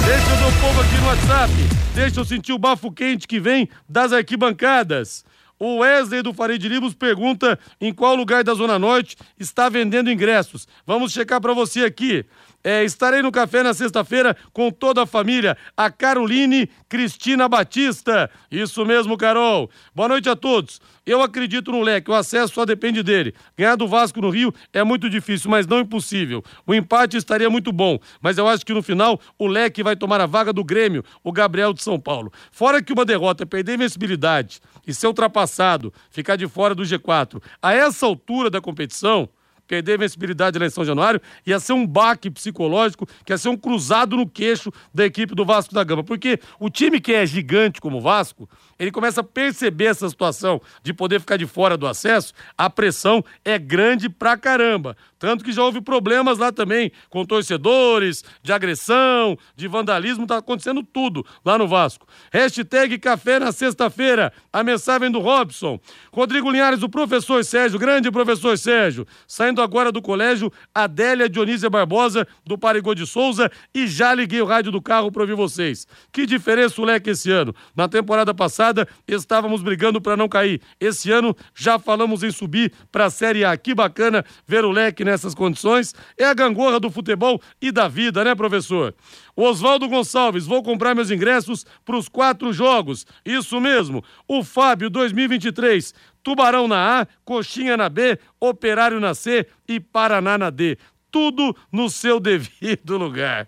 [0.04, 1.52] Deixa o meu povo aqui no WhatsApp,
[1.94, 5.24] deixa eu sentir o bafo quente que vem das arquibancadas.
[5.58, 10.66] O Wesley do Farid Libros pergunta em qual lugar da Zona Norte está vendendo ingressos.
[10.86, 12.24] Vamos checar para você aqui.
[12.64, 15.54] É, estarei no café na sexta-feira com toda a família.
[15.76, 18.30] A Caroline Cristina Batista.
[18.50, 19.70] Isso mesmo, Carol.
[19.94, 20.80] Boa noite a todos.
[21.04, 23.34] Eu acredito no leque, o acesso só depende dele.
[23.54, 26.42] Ganhar do Vasco no Rio é muito difícil, mas não impossível.
[26.66, 30.22] O empate estaria muito bom, mas eu acho que no final o leque vai tomar
[30.22, 32.32] a vaga do Grêmio, o Gabriel de São Paulo.
[32.50, 37.42] Fora que uma derrota é perder invencibilidade e ser ultrapassado, ficar de fora do G4.
[37.60, 39.28] A essa altura da competição,
[39.66, 43.48] perder a invencibilidade lá em São Januário, ia ser um baque psicológico, que ia ser
[43.48, 46.04] um cruzado no queixo da equipe do Vasco da Gama.
[46.04, 50.60] Porque o time que é gigante como o Vasco, ele começa a perceber essa situação
[50.82, 54.96] de poder ficar de fora do acesso, a pressão é grande pra caramba.
[55.18, 60.82] Tanto que já houve problemas lá também, com torcedores, de agressão, de vandalismo, tá acontecendo
[60.82, 62.06] tudo lá no Vasco.
[62.30, 65.80] Hashtag café na sexta-feira, a mensagem do Robson.
[66.12, 72.26] Rodrigo Linhares, o professor Sérgio, grande professor Sérgio, saindo agora do colégio, Adélia Dionísia Barbosa,
[72.44, 75.86] do Parigô de Souza, e já liguei o rádio do carro para ouvir vocês.
[76.12, 77.54] Que diferença o leque esse ano.
[77.74, 78.63] Na temporada passada,
[79.06, 80.60] estávamos brigando para não cair.
[80.80, 83.56] Esse ano, já falamos em subir para a Série A.
[83.56, 85.94] Que bacana ver o leque nessas condições.
[86.16, 88.94] É a gangorra do futebol e da vida, né, professor?
[89.36, 93.06] Oswaldo Gonçalves, vou comprar meus ingressos para os quatro jogos.
[93.24, 94.02] Isso mesmo.
[94.28, 95.92] O Fábio 2023.
[96.22, 100.78] Tubarão na A, Coxinha na B, Operário na C e Paraná na D.
[101.10, 103.46] Tudo no seu devido lugar.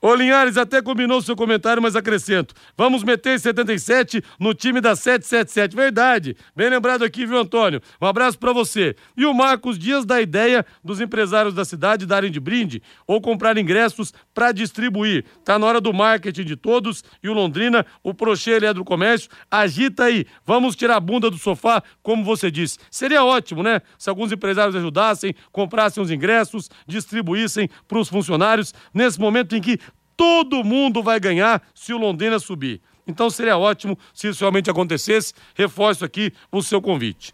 [0.00, 2.54] Ô Linhares, até combinou seu comentário, mas acrescento.
[2.76, 5.76] Vamos meter 77 no time da 777.
[5.76, 6.36] Verdade.
[6.56, 7.80] Bem lembrado aqui, viu, Antônio?
[8.00, 8.96] Um abraço para você.
[9.16, 13.56] E o Marcos Dias da ideia dos empresários da cidade darem de brinde ou comprar
[13.58, 15.24] ingressos para distribuir.
[15.44, 18.52] Tá na hora do marketing de todos e o Londrina, o Prochê
[18.84, 20.26] Comércio, agita aí.
[20.44, 22.78] Vamos tirar a bunda do sofá, como você disse.
[22.90, 23.80] Seria ótimo, né?
[23.98, 29.78] Se alguns empresários ajudassem, comprassem os ingressos, distribuíssem para os funcionários nesse momento em que
[30.16, 32.80] todo mundo vai ganhar se o Londrina subir.
[33.06, 35.34] Então seria ótimo se isso realmente acontecesse.
[35.54, 37.32] Reforço aqui o seu convite.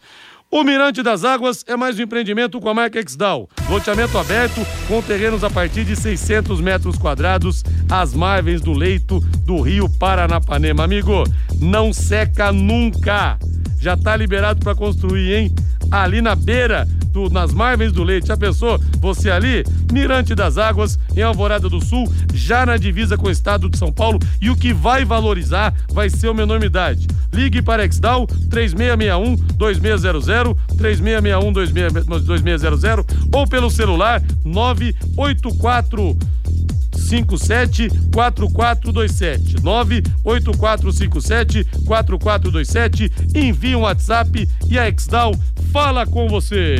[0.50, 3.50] O Mirante das Águas é mais um empreendimento com a marca Exdal.
[3.68, 9.60] Loteamento aberto com terrenos a partir de 600 metros quadrados às margens do leito do
[9.60, 10.84] rio Paranapanema.
[10.84, 11.24] Amigo,
[11.60, 13.38] não seca nunca.
[13.78, 15.54] Já está liberado para construir, hein?
[15.90, 18.28] Ali na beira do, nas margens do leite.
[18.28, 18.78] Já pensou?
[19.00, 23.68] Você ali, Mirante das Águas, em Alvorada do Sul, já na divisa com o estado
[23.68, 24.18] de São Paulo.
[24.40, 27.06] E o que vai valorizar vai ser uma enormidade.
[27.32, 36.16] Ligue para Exdal 3661 2600, 3661 2600 ou pelo celular 984
[36.96, 45.34] 57 4427 98457 4427 envie um WhatsApp e a Exdal
[45.72, 46.78] fala com você.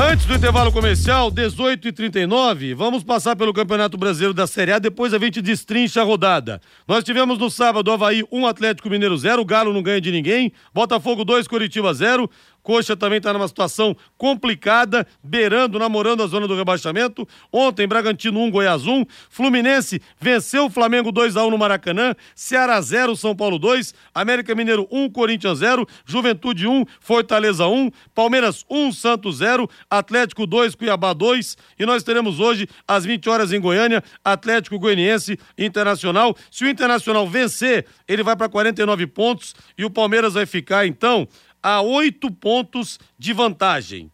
[0.00, 4.78] Antes do intervalo comercial, 18 e 39 vamos passar pelo Campeonato Brasileiro da Série A,
[4.78, 6.60] depois a gente destrincha a rodada.
[6.86, 10.52] Nós tivemos no sábado Havaí 1 um Atlético Mineiro 0, Galo não ganha de ninguém,
[10.72, 12.30] Botafogo 2, Curitiba 0,
[12.68, 17.26] Coxa também está numa situação complicada, beirando, namorando a zona do rebaixamento.
[17.50, 19.06] Ontem, Bragantino 1, Goiás 1.
[19.30, 22.14] Fluminense venceu o Flamengo 2 a 1 no Maracanã.
[22.34, 23.94] Ceará 0, São Paulo 2.
[24.14, 25.88] América Mineiro 1, Corinthians 0.
[26.04, 27.90] Juventude 1, Fortaleza 1.
[28.14, 29.66] Palmeiras 1, Santos 0.
[29.88, 31.56] Atlético 2, Cuiabá 2.
[31.78, 36.36] E nós teremos hoje, às 20 horas em Goiânia, Atlético Goianiense Internacional.
[36.50, 41.26] Se o Internacional vencer, ele vai para 49 pontos e o Palmeiras vai ficar, então,
[41.68, 44.10] a oito pontos de vantagem.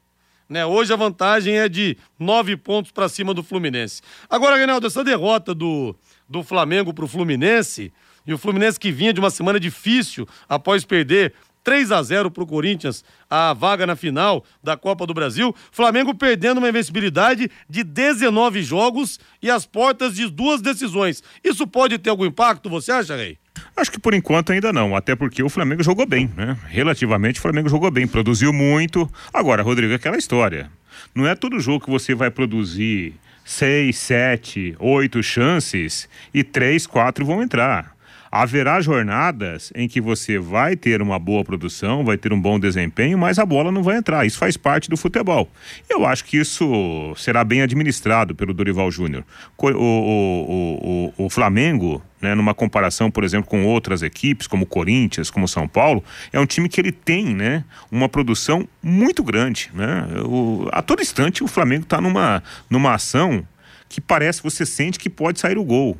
[0.48, 0.66] Né?
[0.66, 4.02] Hoje a vantagem é de nove pontos para cima do Fluminense.
[4.28, 5.94] Agora, Reinaldo, essa derrota do,
[6.28, 7.92] do Flamengo para o Fluminense,
[8.26, 12.42] e o Fluminense que vinha de uma semana difícil após perder 3 a 0 para
[12.42, 15.54] o Corinthians, a vaga na final da Copa do Brasil.
[15.70, 21.22] Flamengo perdendo uma invencibilidade de 19 jogos e as portas de duas decisões.
[21.42, 23.38] Isso pode ter algum impacto, você acha, Rei?
[23.76, 26.56] Acho que por enquanto ainda não, até porque o Flamengo jogou bem, né?
[26.68, 29.10] Relativamente o Flamengo jogou bem, produziu muito.
[29.32, 30.70] Agora, Rodrigo, aquela história.
[31.14, 33.14] Não é todo jogo que você vai produzir
[33.44, 37.94] seis, sete, oito chances e três, quatro vão entrar
[38.34, 43.16] haverá jornadas em que você vai ter uma boa produção, vai ter um bom desempenho,
[43.16, 44.26] mas a bola não vai entrar.
[44.26, 45.48] Isso faz parte do futebol.
[45.88, 49.22] Eu acho que isso será bem administrado pelo Dorival Júnior.
[49.56, 55.30] O, o, o, o, Flamengo, né, numa comparação, por exemplo, com outras equipes, como Corinthians,
[55.30, 59.70] como São Paulo, é um time que ele tem né, uma produção muito grande.
[59.74, 60.06] Né?
[60.24, 63.46] O, a todo instante o Flamengo está numa, numa ação
[63.90, 65.98] que parece, você sente que pode sair o gol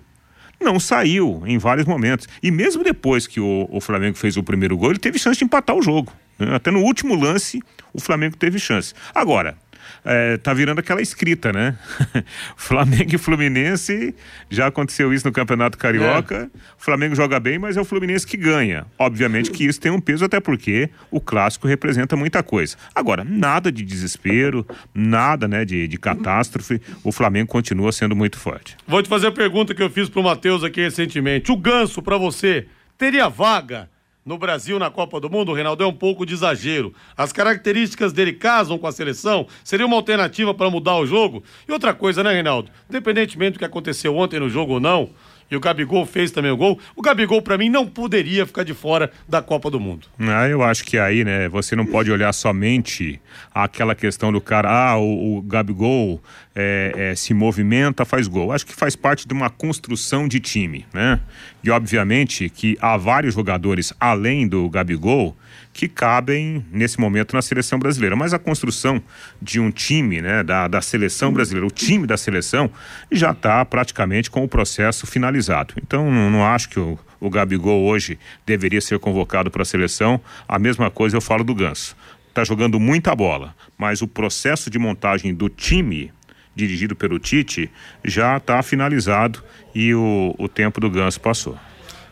[0.61, 2.27] não saiu em vários momentos.
[2.43, 5.45] E mesmo depois que o, o Flamengo fez o primeiro gol, ele teve chance de
[5.45, 6.11] empatar o jogo.
[6.39, 6.55] Né?
[6.55, 7.61] Até no último lance,
[7.93, 8.95] o Flamengo teve chance.
[9.15, 9.59] Agora,
[10.05, 11.77] é, tá virando aquela escrita, né?
[12.57, 14.15] Flamengo e Fluminense,
[14.51, 16.51] já aconteceu isso no Campeonato Carioca.
[16.55, 16.59] É.
[16.79, 18.87] Flamengo joga bem, mas é o Fluminense que ganha.
[18.99, 22.77] Obviamente que isso tem um peso, até porque o clássico representa muita coisa.
[22.95, 26.81] Agora, nada de desespero, nada né, de, de catástrofe.
[27.03, 28.77] O Flamengo continua sendo muito forte.
[28.87, 31.51] Vou te fazer a pergunta que eu fiz pro Matheus aqui recentemente.
[31.51, 32.67] O ganso, para você,
[32.99, 33.89] teria vaga
[34.25, 36.95] no Brasil na Copa do Mundo, Reinaldo, é um pouco de exagero.
[37.17, 39.47] As características dele casam com a seleção?
[39.63, 41.43] Seria uma alternativa para mudar o jogo?
[41.69, 42.71] E outra coisa, né, Reinaldo?
[42.89, 45.11] Independentemente do que aconteceu ontem no jogo ou não,
[45.51, 46.79] e o Gabigol fez também o gol.
[46.97, 50.07] O Gabigol, para mim, não poderia ficar de fora da Copa do Mundo.
[50.19, 53.21] Ah, eu acho que aí, né, você não pode olhar somente
[53.55, 56.21] aquela questão do cara, ah, o, o Gabigol
[56.55, 58.53] é, é, se movimenta, faz gol.
[58.53, 61.21] Acho que faz parte de uma construção de time, né?
[61.63, 65.37] E obviamente que há vários jogadores além do Gabigol
[65.73, 68.15] que cabem nesse momento na seleção brasileira.
[68.15, 69.03] Mas a construção
[69.43, 72.71] de um time, né, da, da seleção brasileira, o time da seleção,
[73.11, 75.75] já está praticamente com o processo finalizado.
[75.83, 80.21] Então, não, não acho que o, o Gabigol hoje deveria ser convocado para a seleção.
[80.47, 81.97] A mesma coisa eu falo do Ganso.
[82.29, 86.13] Está jogando muita bola, mas o processo de montagem do time
[86.55, 87.71] dirigido pelo Tite,
[88.05, 89.43] já está finalizado
[89.75, 91.59] e o, o tempo do Ganso passou.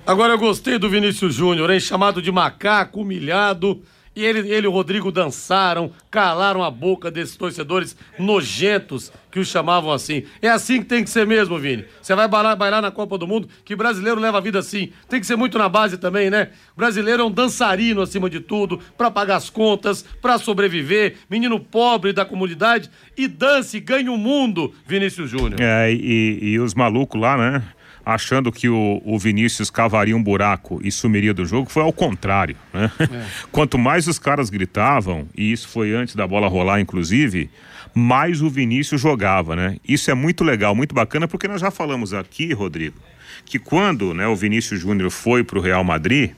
[0.07, 1.79] Agora eu gostei do Vinícius Júnior, hein?
[1.79, 3.83] Chamado de macaco, humilhado.
[4.15, 9.49] E ele, ele e o Rodrigo dançaram, calaram a boca desses torcedores nojentos que os
[9.49, 10.25] chamavam assim.
[10.43, 11.87] É assim que tem que ser mesmo, Vini.
[12.03, 14.93] Você vai bailar, bailar na Copa do Mundo, que brasileiro leva a vida assim.
[15.09, 16.51] Tem que ser muito na base também, né?
[16.77, 22.13] brasileiro é um dançarino acima de tudo, para pagar as contas, para sobreviver, menino pobre
[22.13, 25.61] da comunidade e dance, ganha o mundo, Vinícius Júnior.
[25.61, 27.63] É, e, e os malucos lá, né?
[28.05, 32.57] Achando que o, o, Vinícius cavaria um buraco e sumiria do jogo, foi ao contrário.
[32.73, 32.91] Né?
[32.99, 33.25] É.
[33.51, 37.51] Quanto mais os caras gritavam, e isso foi antes da bola rolar, inclusive,
[37.95, 39.77] mais o Vinícius jogava, né?
[39.87, 42.97] Isso é muito legal, muito bacana, porque nós já falamos aqui, Rodrigo,
[43.45, 46.31] que quando né, o Vinícius Júnior foi para o Real Madrid,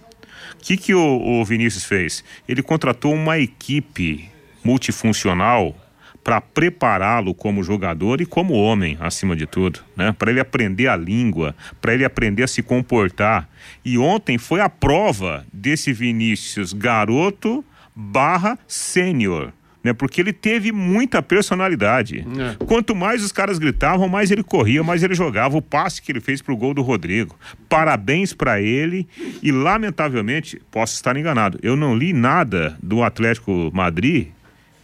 [0.55, 2.25] o que, que o, o Vinícius fez?
[2.49, 4.29] Ele contratou uma equipe
[4.65, 5.77] multifuncional
[6.25, 10.11] para prepará-lo como jogador e como homem, acima de tudo, né?
[10.19, 13.47] Para ele aprender a língua, para ele aprender a se comportar.
[13.85, 17.63] E ontem foi a prova desse Vinícius garoto
[17.95, 19.53] barra sênior.
[19.83, 22.27] Né, porque ele teve muita personalidade.
[22.39, 22.65] É.
[22.65, 25.59] Quanto mais os caras gritavam, mais ele corria, mais ele jogava.
[25.59, 27.39] O passe que ele fez pro gol do Rodrigo.
[27.69, 29.07] Parabéns para ele
[29.43, 34.29] e lamentavelmente, posso estar enganado, eu não li nada do Atlético Madrid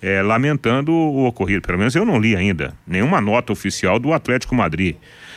[0.02, 1.62] é, lamentando o ocorrido.
[1.62, 4.96] Pelo menos eu não li ainda nenhuma nota oficial do Atlético Madrid.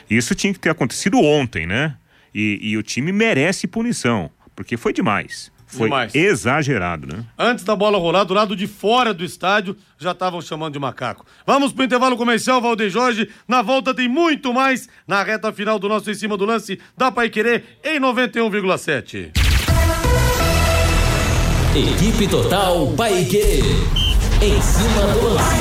[0.09, 1.95] Isso tinha que ter acontecido ontem, né?
[2.33, 5.51] E, e o time merece punição, porque foi demais.
[5.67, 6.13] Foi demais.
[6.13, 7.23] exagerado, né?
[7.37, 11.25] Antes da bola rolar, do lado de fora do estádio, já estavam chamando de macaco.
[11.47, 13.27] Vamos pro intervalo comercial, Valdeir Jorge.
[13.47, 17.11] Na volta tem muito mais na reta final do nosso Em Cima do Lance da
[17.11, 19.31] Pai Querer em 91,7.
[21.75, 24.02] Equipe Total Paique.
[24.43, 25.55] Em cima do lance.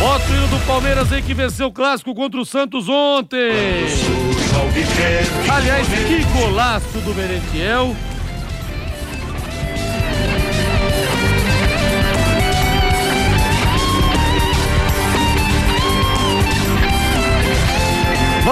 [0.00, 3.50] Bota o hino do Palmeiras aí que venceu o clássico contra o Santos ontem.
[5.50, 7.94] Aliás, que golaço do Merentiel.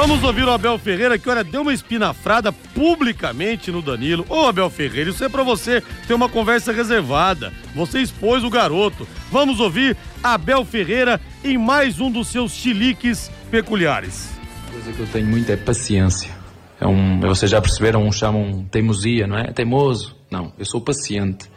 [0.01, 4.25] Vamos ouvir o Abel Ferreira que, olha, deu uma espinafrada publicamente no Danilo.
[4.29, 7.53] Ô, Abel Ferreira, isso é pra você ter uma conversa reservada.
[7.75, 9.09] Você expôs o garoto.
[9.29, 14.31] Vamos ouvir Abel Ferreira em mais um dos seus chiliques peculiares.
[14.69, 16.31] A coisa que eu tenho muito é paciência.
[16.81, 19.51] É um, vocês já perceberam, um chamam teimosia, não é?
[19.51, 20.15] Teimoso.
[20.31, 21.51] Não, eu sou paciente.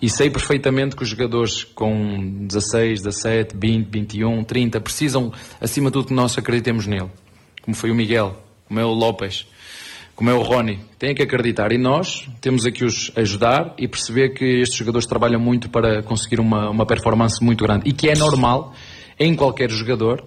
[0.00, 5.94] E sei perfeitamente que os jogadores com 16, 17, 20, 21, 30 precisam, acima de
[5.94, 7.10] tudo, que nós acreditemos nele.
[7.62, 8.36] Como foi o Miguel,
[8.66, 9.46] como é o Lopes,
[10.14, 10.78] como é o Rony.
[10.98, 11.72] Têm que acreditar.
[11.72, 16.40] E nós temos aqui os ajudar e perceber que estes jogadores trabalham muito para conseguir
[16.40, 17.88] uma, uma performance muito grande.
[17.88, 18.74] E que é normal
[19.18, 20.24] em qualquer jogador,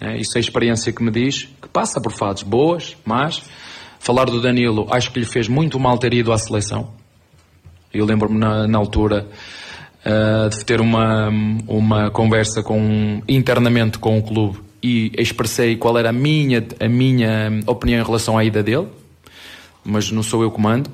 [0.00, 3.42] é, isso é a experiência que me diz, que passa por fases boas, mas
[3.98, 6.92] falar do Danilo, acho que lhe fez muito mal ter ido à seleção.
[7.92, 9.26] Eu lembro-me na, na, altura
[10.04, 11.28] uh, de ter uma,
[11.66, 17.60] uma conversa com, internamente com o clube e expressei qual era a minha, a minha
[17.66, 18.88] opinião em relação à ida dele,
[19.84, 20.90] mas não sou eu que mando.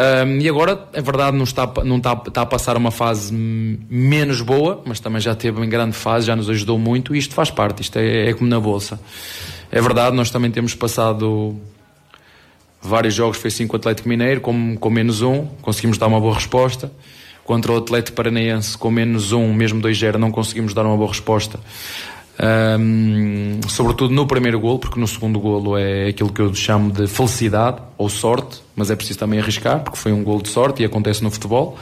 [0.00, 4.40] Um, e agora, é verdade, não, está, não está, está a passar uma fase menos
[4.40, 7.50] boa, mas também já teve em grande fase, já nos ajudou muito, e isto faz
[7.50, 9.00] parte, isto é, é como na Bolsa.
[9.72, 11.60] É verdade, nós também temos passado
[12.80, 16.20] vários jogos, foi assim com o Atlético Mineiro, com, com menos um, conseguimos dar uma
[16.20, 16.92] boa resposta.
[17.44, 21.58] Contra o Atlético Paranaense, com menos um, mesmo 2-0, não conseguimos dar uma boa resposta.
[22.40, 27.08] Um, sobretudo no primeiro golo, porque no segundo golo é aquilo que eu chamo de
[27.08, 30.86] felicidade ou sorte, mas é preciso também arriscar, porque foi um golo de sorte e
[30.86, 31.76] acontece no futebol.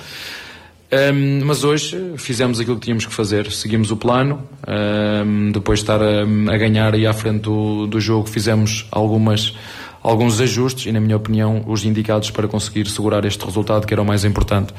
[0.91, 4.43] Um, mas hoje fizemos aquilo que tínhamos que fazer, seguimos o plano.
[4.67, 9.55] Um, depois de estar a, a, ganhar e à frente do, do jogo, fizemos algumas,
[10.03, 14.01] alguns ajustes e, na minha opinião, os indicados para conseguir segurar este resultado, que era
[14.01, 14.73] o mais importante.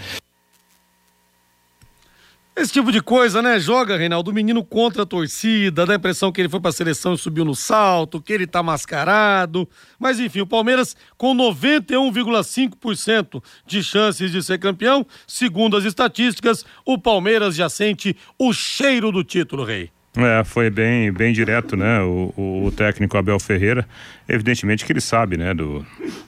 [2.57, 3.59] Esse tipo de coisa, né?
[3.59, 7.13] Joga, Reinaldo, o menino contra a torcida, dá a impressão que ele foi pra seleção
[7.13, 9.69] e subiu no salto, que ele tá mascarado.
[9.99, 16.97] Mas enfim, o Palmeiras com 91,5% de chances de ser campeão, segundo as estatísticas, o
[16.97, 19.91] Palmeiras já sente o cheiro do título, Rei.
[20.17, 22.01] É, foi bem, bem direto, né?
[22.01, 23.87] O, o, o, técnico Abel Ferreira,
[24.27, 25.53] evidentemente que ele sabe, né?
[25.53, 25.85] Do,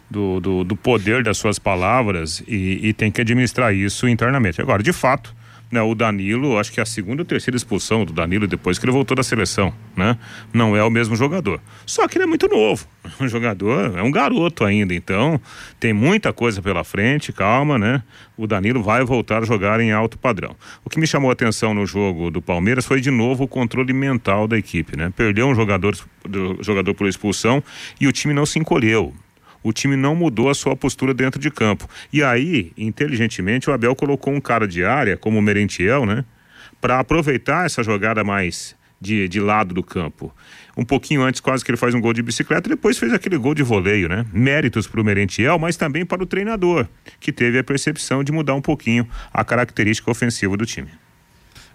[0.08, 4.62] do, do, do poder das suas palavras e, e tem que administrar isso internamente.
[4.62, 5.39] Agora, de fato,
[5.72, 8.86] né, o Danilo, acho que é a segunda ou terceira expulsão do Danilo depois que
[8.86, 10.18] ele voltou da seleção, né?
[10.52, 11.62] Não é o mesmo jogador.
[11.86, 12.88] Só que ele é muito novo.
[13.20, 15.42] Um jogador é um garoto ainda, então
[15.80, 18.04] tem muita coisa pela frente, calma, né?
[18.38, 20.56] O Danilo vai voltar a jogar em alto padrão.
[20.86, 23.94] O que me chamou a atenção no jogo do Palmeiras foi de novo o controle
[23.94, 25.12] mental da equipe, né?
[25.16, 27.64] Perdeu um jogador, do, jogador por expulsão
[28.00, 29.14] e o time não se encolheu
[29.64, 31.88] o time não mudou a sua postura dentro de campo.
[32.12, 36.24] E aí, inteligentemente, o Abel colocou um cara de área, como o Merentiel, né?
[36.80, 40.34] Para aproveitar essa jogada mais de, de lado do campo.
[40.78, 43.54] Um pouquinho antes, quase que ele faz um gol de bicicleta, depois fez aquele gol
[43.54, 44.26] de voleio, né?
[44.32, 46.88] Méritos para o Merentiel, mas também para o treinador,
[47.20, 50.90] que teve a percepção de mudar um pouquinho a característica ofensiva do time.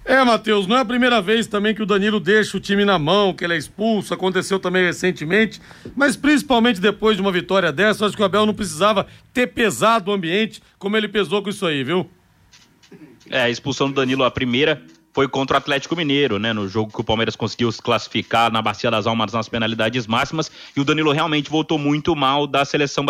[0.05, 2.99] É, Matheus, não é a primeira vez também que o Danilo deixa o time na
[2.99, 5.63] mão, que ele é expulso, aconteceu também recentemente,
[5.97, 10.11] mas principalmente depois de uma vitória dessa, acho que o Abel não precisava ter pesado
[10.11, 12.09] o ambiente como ele pesou com isso aí, viu?
[13.31, 14.83] É, a expulsão do Danilo, a primeira,
[15.15, 16.53] foi contra o Atlético Mineiro, né?
[16.53, 20.51] No jogo que o Palmeiras conseguiu se classificar na Bacia das Almas nas penalidades máximas.
[20.77, 23.07] E o Danilo realmente voltou muito mal da seleção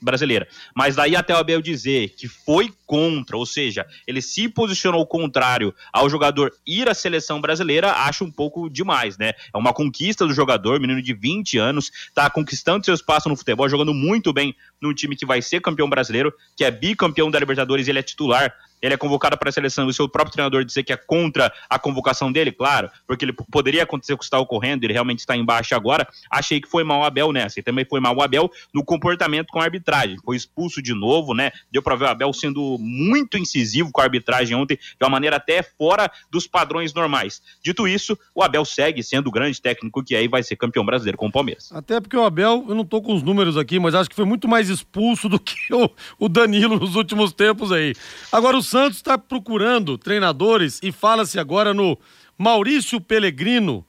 [0.00, 0.46] brasileira.
[0.72, 5.74] Mas daí até o Abel dizer que foi contra, ou seja, ele se posicionou contrário
[5.92, 9.32] ao jogador ir à seleção brasileira, acho um pouco demais, né?
[9.52, 13.68] É uma conquista do jogador, menino de 20 anos, tá conquistando seu espaço no futebol,
[13.68, 17.88] jogando muito bem num time que vai ser campeão brasileiro, que é bicampeão da Libertadores
[17.88, 20.82] ele é titular ele é convocado para a seleção e o seu próprio treinador dizer
[20.82, 24.84] que é contra a convocação dele, claro, porque ele poderia acontecer o que está ocorrendo,
[24.84, 26.06] ele realmente está embaixo agora.
[26.30, 27.60] Achei que foi mal o Abel nessa.
[27.60, 30.16] E também foi mal o Abel no comportamento com a arbitragem.
[30.24, 31.50] Foi expulso de novo, né?
[31.70, 35.36] Deu para ver o Abel sendo muito incisivo com a arbitragem ontem, de uma maneira
[35.36, 37.40] até fora dos padrões normais.
[37.62, 41.16] Dito isso, o Abel segue sendo o grande técnico que e vai ser campeão brasileiro
[41.16, 41.70] com o Palmeiras.
[41.72, 44.24] Até porque o Abel, eu não tô com os números aqui, mas acho que foi
[44.24, 47.94] muito mais expulso do que o, o Danilo nos últimos tempos aí.
[48.32, 51.98] Agora, o Santos está procurando treinadores e fala-se agora no
[52.36, 53.82] Maurício Pellegrino,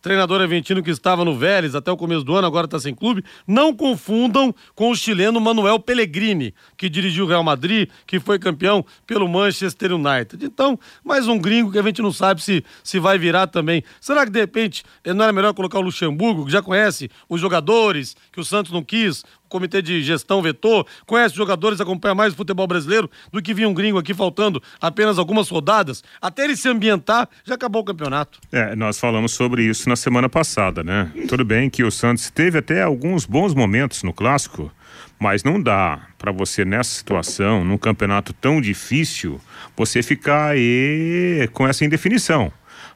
[0.00, 3.22] treinador argentino que estava no Vélez até o começo do ano, agora está sem clube,
[3.46, 8.84] não confundam com o chileno Manuel Pellegrini, que dirigiu o Real Madrid, que foi campeão
[9.06, 10.44] pelo Manchester United.
[10.44, 13.84] Então, mais um gringo que a gente não sabe se, se vai virar também.
[14.00, 18.16] Será que de repente não era melhor colocar o Luxemburgo, que já conhece os jogadores,
[18.32, 22.66] que o Santos não quis, comitê de gestão vetou, conhece jogadores, acompanha mais o futebol
[22.66, 26.02] brasileiro do que vinha um gringo aqui faltando apenas algumas rodadas.
[26.20, 28.40] Até ele se ambientar, já acabou o campeonato.
[28.50, 31.12] É, nós falamos sobre isso na semana passada, né?
[31.28, 34.72] Tudo bem que o Santos teve até alguns bons momentos no clássico,
[35.20, 39.38] mas não dá para você nessa situação, num campeonato tão difícil,
[39.76, 42.50] você ficar aí com essa indefinição.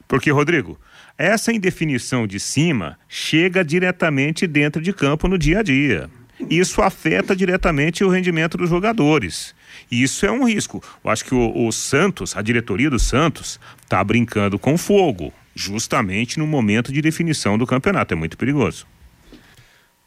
[0.07, 0.79] Porque, Rodrigo,
[1.17, 6.09] essa indefinição de cima chega diretamente dentro de campo no dia a dia.
[6.49, 9.53] Isso afeta diretamente o rendimento dos jogadores.
[9.91, 10.81] E isso é um risco.
[11.03, 16.39] Eu acho que o, o Santos, a diretoria do Santos, está brincando com fogo, justamente
[16.39, 18.13] no momento de definição do campeonato.
[18.13, 18.85] É muito perigoso.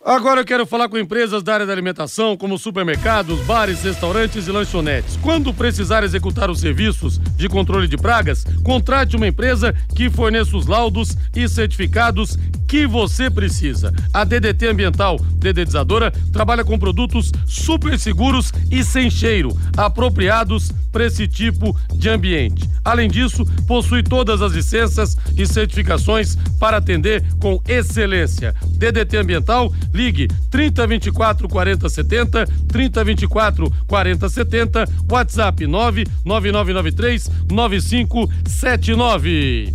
[0.02, 4.50] Agora eu quero falar com empresas da área da alimentação, como supermercados, bares, restaurantes e
[4.50, 5.18] lanchonetes.
[5.18, 10.66] Quando precisar executar os serviços de controle de pragas, contrate uma empresa que forneça os
[10.66, 13.92] laudos e certificados que você precisa.
[14.14, 21.26] A DDT Ambiental Dedetizadora trabalha com produtos super seguros e sem cheiro, apropriados para esse
[21.26, 22.68] tipo de ambiente.
[22.84, 28.54] Além disso, possui todas as licenças e certificações para atender com excelência.
[28.72, 39.74] DDT Ambiental, ligue 3024 4070, 3024 4070, WhatsApp 99993 9579.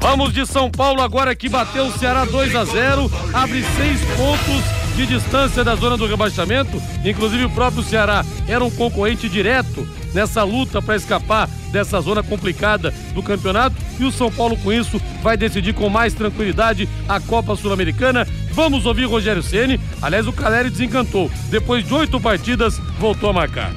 [0.00, 4.82] Vamos de São Paulo agora que bateu o Ceará 2 a 0, abre seis pontos
[4.96, 6.80] de distância da zona do rebaixamento.
[7.04, 12.92] Inclusive o próprio Ceará era um concorrente direto nessa luta para escapar dessa zona complicada
[13.14, 13.76] do campeonato.
[14.02, 18.26] E o São Paulo, com isso, vai decidir com mais tranquilidade a Copa Sul-Americana.
[18.50, 19.78] Vamos ouvir Rogério Ceni.
[20.02, 21.30] Aliás, o Caleri desencantou.
[21.50, 23.72] Depois de oito partidas, voltou a marcar.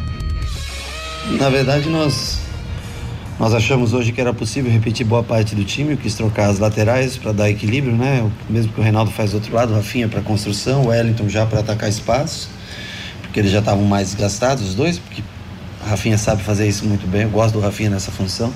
[1.38, 2.42] Na verdade, nós
[3.38, 7.18] nós achamos hoje que era possível repetir boa parte do time, quis trocar as laterais
[7.18, 8.28] para dar equilíbrio, né?
[8.50, 11.46] Mesmo que o Reinaldo faz do outro lado, o Rafinha para construção, o Wellington já
[11.46, 12.50] para atacar espaço,
[13.22, 15.22] porque eles já estavam mais desgastados, os dois, porque
[15.86, 18.52] o Rafinha sabe fazer isso muito bem, eu gosto do Rafinha nessa função.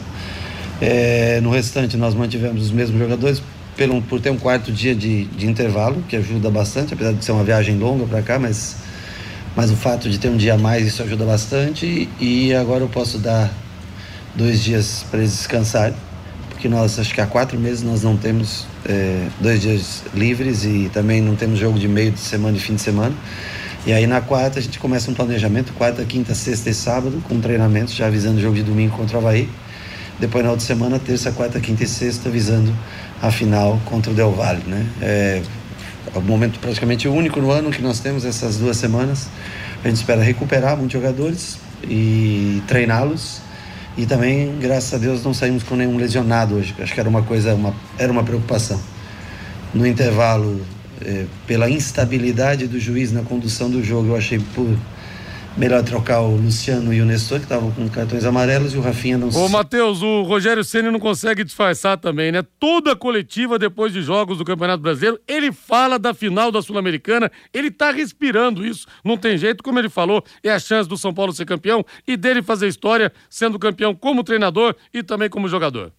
[0.82, 3.42] É, no restante, nós mantivemos os mesmos jogadores,
[3.76, 7.32] pelo, por ter um quarto dia de, de intervalo, que ajuda bastante, apesar de ser
[7.32, 8.78] uma viagem longa para cá, mas,
[9.56, 12.10] mas o fato de ter um dia a mais, isso ajuda bastante.
[12.20, 13.52] E agora eu posso dar
[14.36, 15.96] dois dias para eles descansarem,
[16.50, 20.90] porque nós acho que há quatro meses nós não temos é, dois dias livres e
[20.94, 23.16] também não temos jogo de meio de semana e fim de semana.
[23.86, 27.40] E aí na quarta a gente começa um planejamento, quarta, quinta, sexta e sábado, com
[27.40, 29.50] treinamentos, já avisando o jogo de domingo contra o Havaí.
[30.20, 32.74] Depois na outra semana, terça, quarta, quinta e sexta, visando
[33.22, 34.86] a final contra o Del Valle, né?
[35.02, 35.42] É,
[36.14, 39.28] é o momento praticamente único no ano que nós temos essas duas semanas.
[39.84, 43.42] A gente espera recuperar muitos jogadores e treiná-los
[43.98, 46.76] e também, graças a Deus, não saímos com nenhum lesionado hoje.
[46.80, 48.80] Acho que era uma coisa, uma, era uma preocupação.
[49.74, 50.62] No intervalo,
[51.02, 54.74] eh, pela instabilidade do juiz na condução do jogo, eu achei por
[55.60, 59.18] melhor trocar o Luciano e o Nestor, que estavam com cartões amarelos, e o Rafinha
[59.18, 62.42] não Ô, Matheus, o Rogério Ceni não consegue disfarçar também, né?
[62.58, 67.70] Toda coletiva depois de jogos do Campeonato Brasileiro, ele fala da final da Sul-Americana, ele
[67.70, 68.88] tá respirando isso.
[69.04, 72.16] Não tem jeito, como ele falou, é a chance do São Paulo ser campeão e
[72.16, 75.92] dele fazer história sendo campeão como treinador e também como jogador.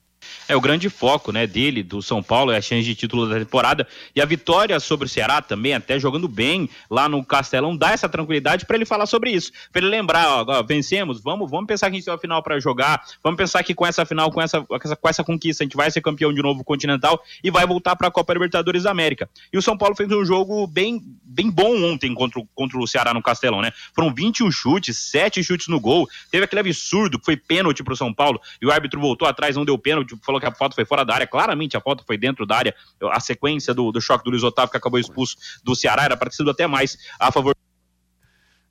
[0.49, 3.39] É o grande foco, né, dele, do São Paulo, é a chance de título da
[3.39, 3.87] temporada.
[4.15, 8.09] E a vitória sobre o Ceará também, até jogando bem lá no Castelão, dá essa
[8.09, 9.53] tranquilidade para ele falar sobre isso.
[9.73, 12.43] Para ele lembrar, ó, ó, vencemos, vamos, vamos pensar que a gente tem uma final
[12.43, 15.77] para jogar, vamos pensar que com essa final, com essa, com essa conquista, a gente
[15.77, 19.29] vai ser campeão de novo continental e vai voltar para a Copa Libertadores da América.
[19.53, 23.15] E o São Paulo fez um jogo bem, bem bom ontem contra, contra o Ceará
[23.15, 23.73] no Castelão, né?
[23.95, 26.09] Foram 21 chutes, 7 chutes no gol.
[26.31, 29.65] Teve aquele absurdo que foi pênalti pro São Paulo e o árbitro voltou atrás, não
[29.65, 31.27] deu pênalti, falou que a foto foi fora da área.
[31.27, 32.75] Claramente a foto foi dentro da área.
[33.11, 36.31] A sequência do, do choque do Luiz Otávio, que acabou expulso do Ceará, era para
[36.31, 37.55] ter sido até mais a favor.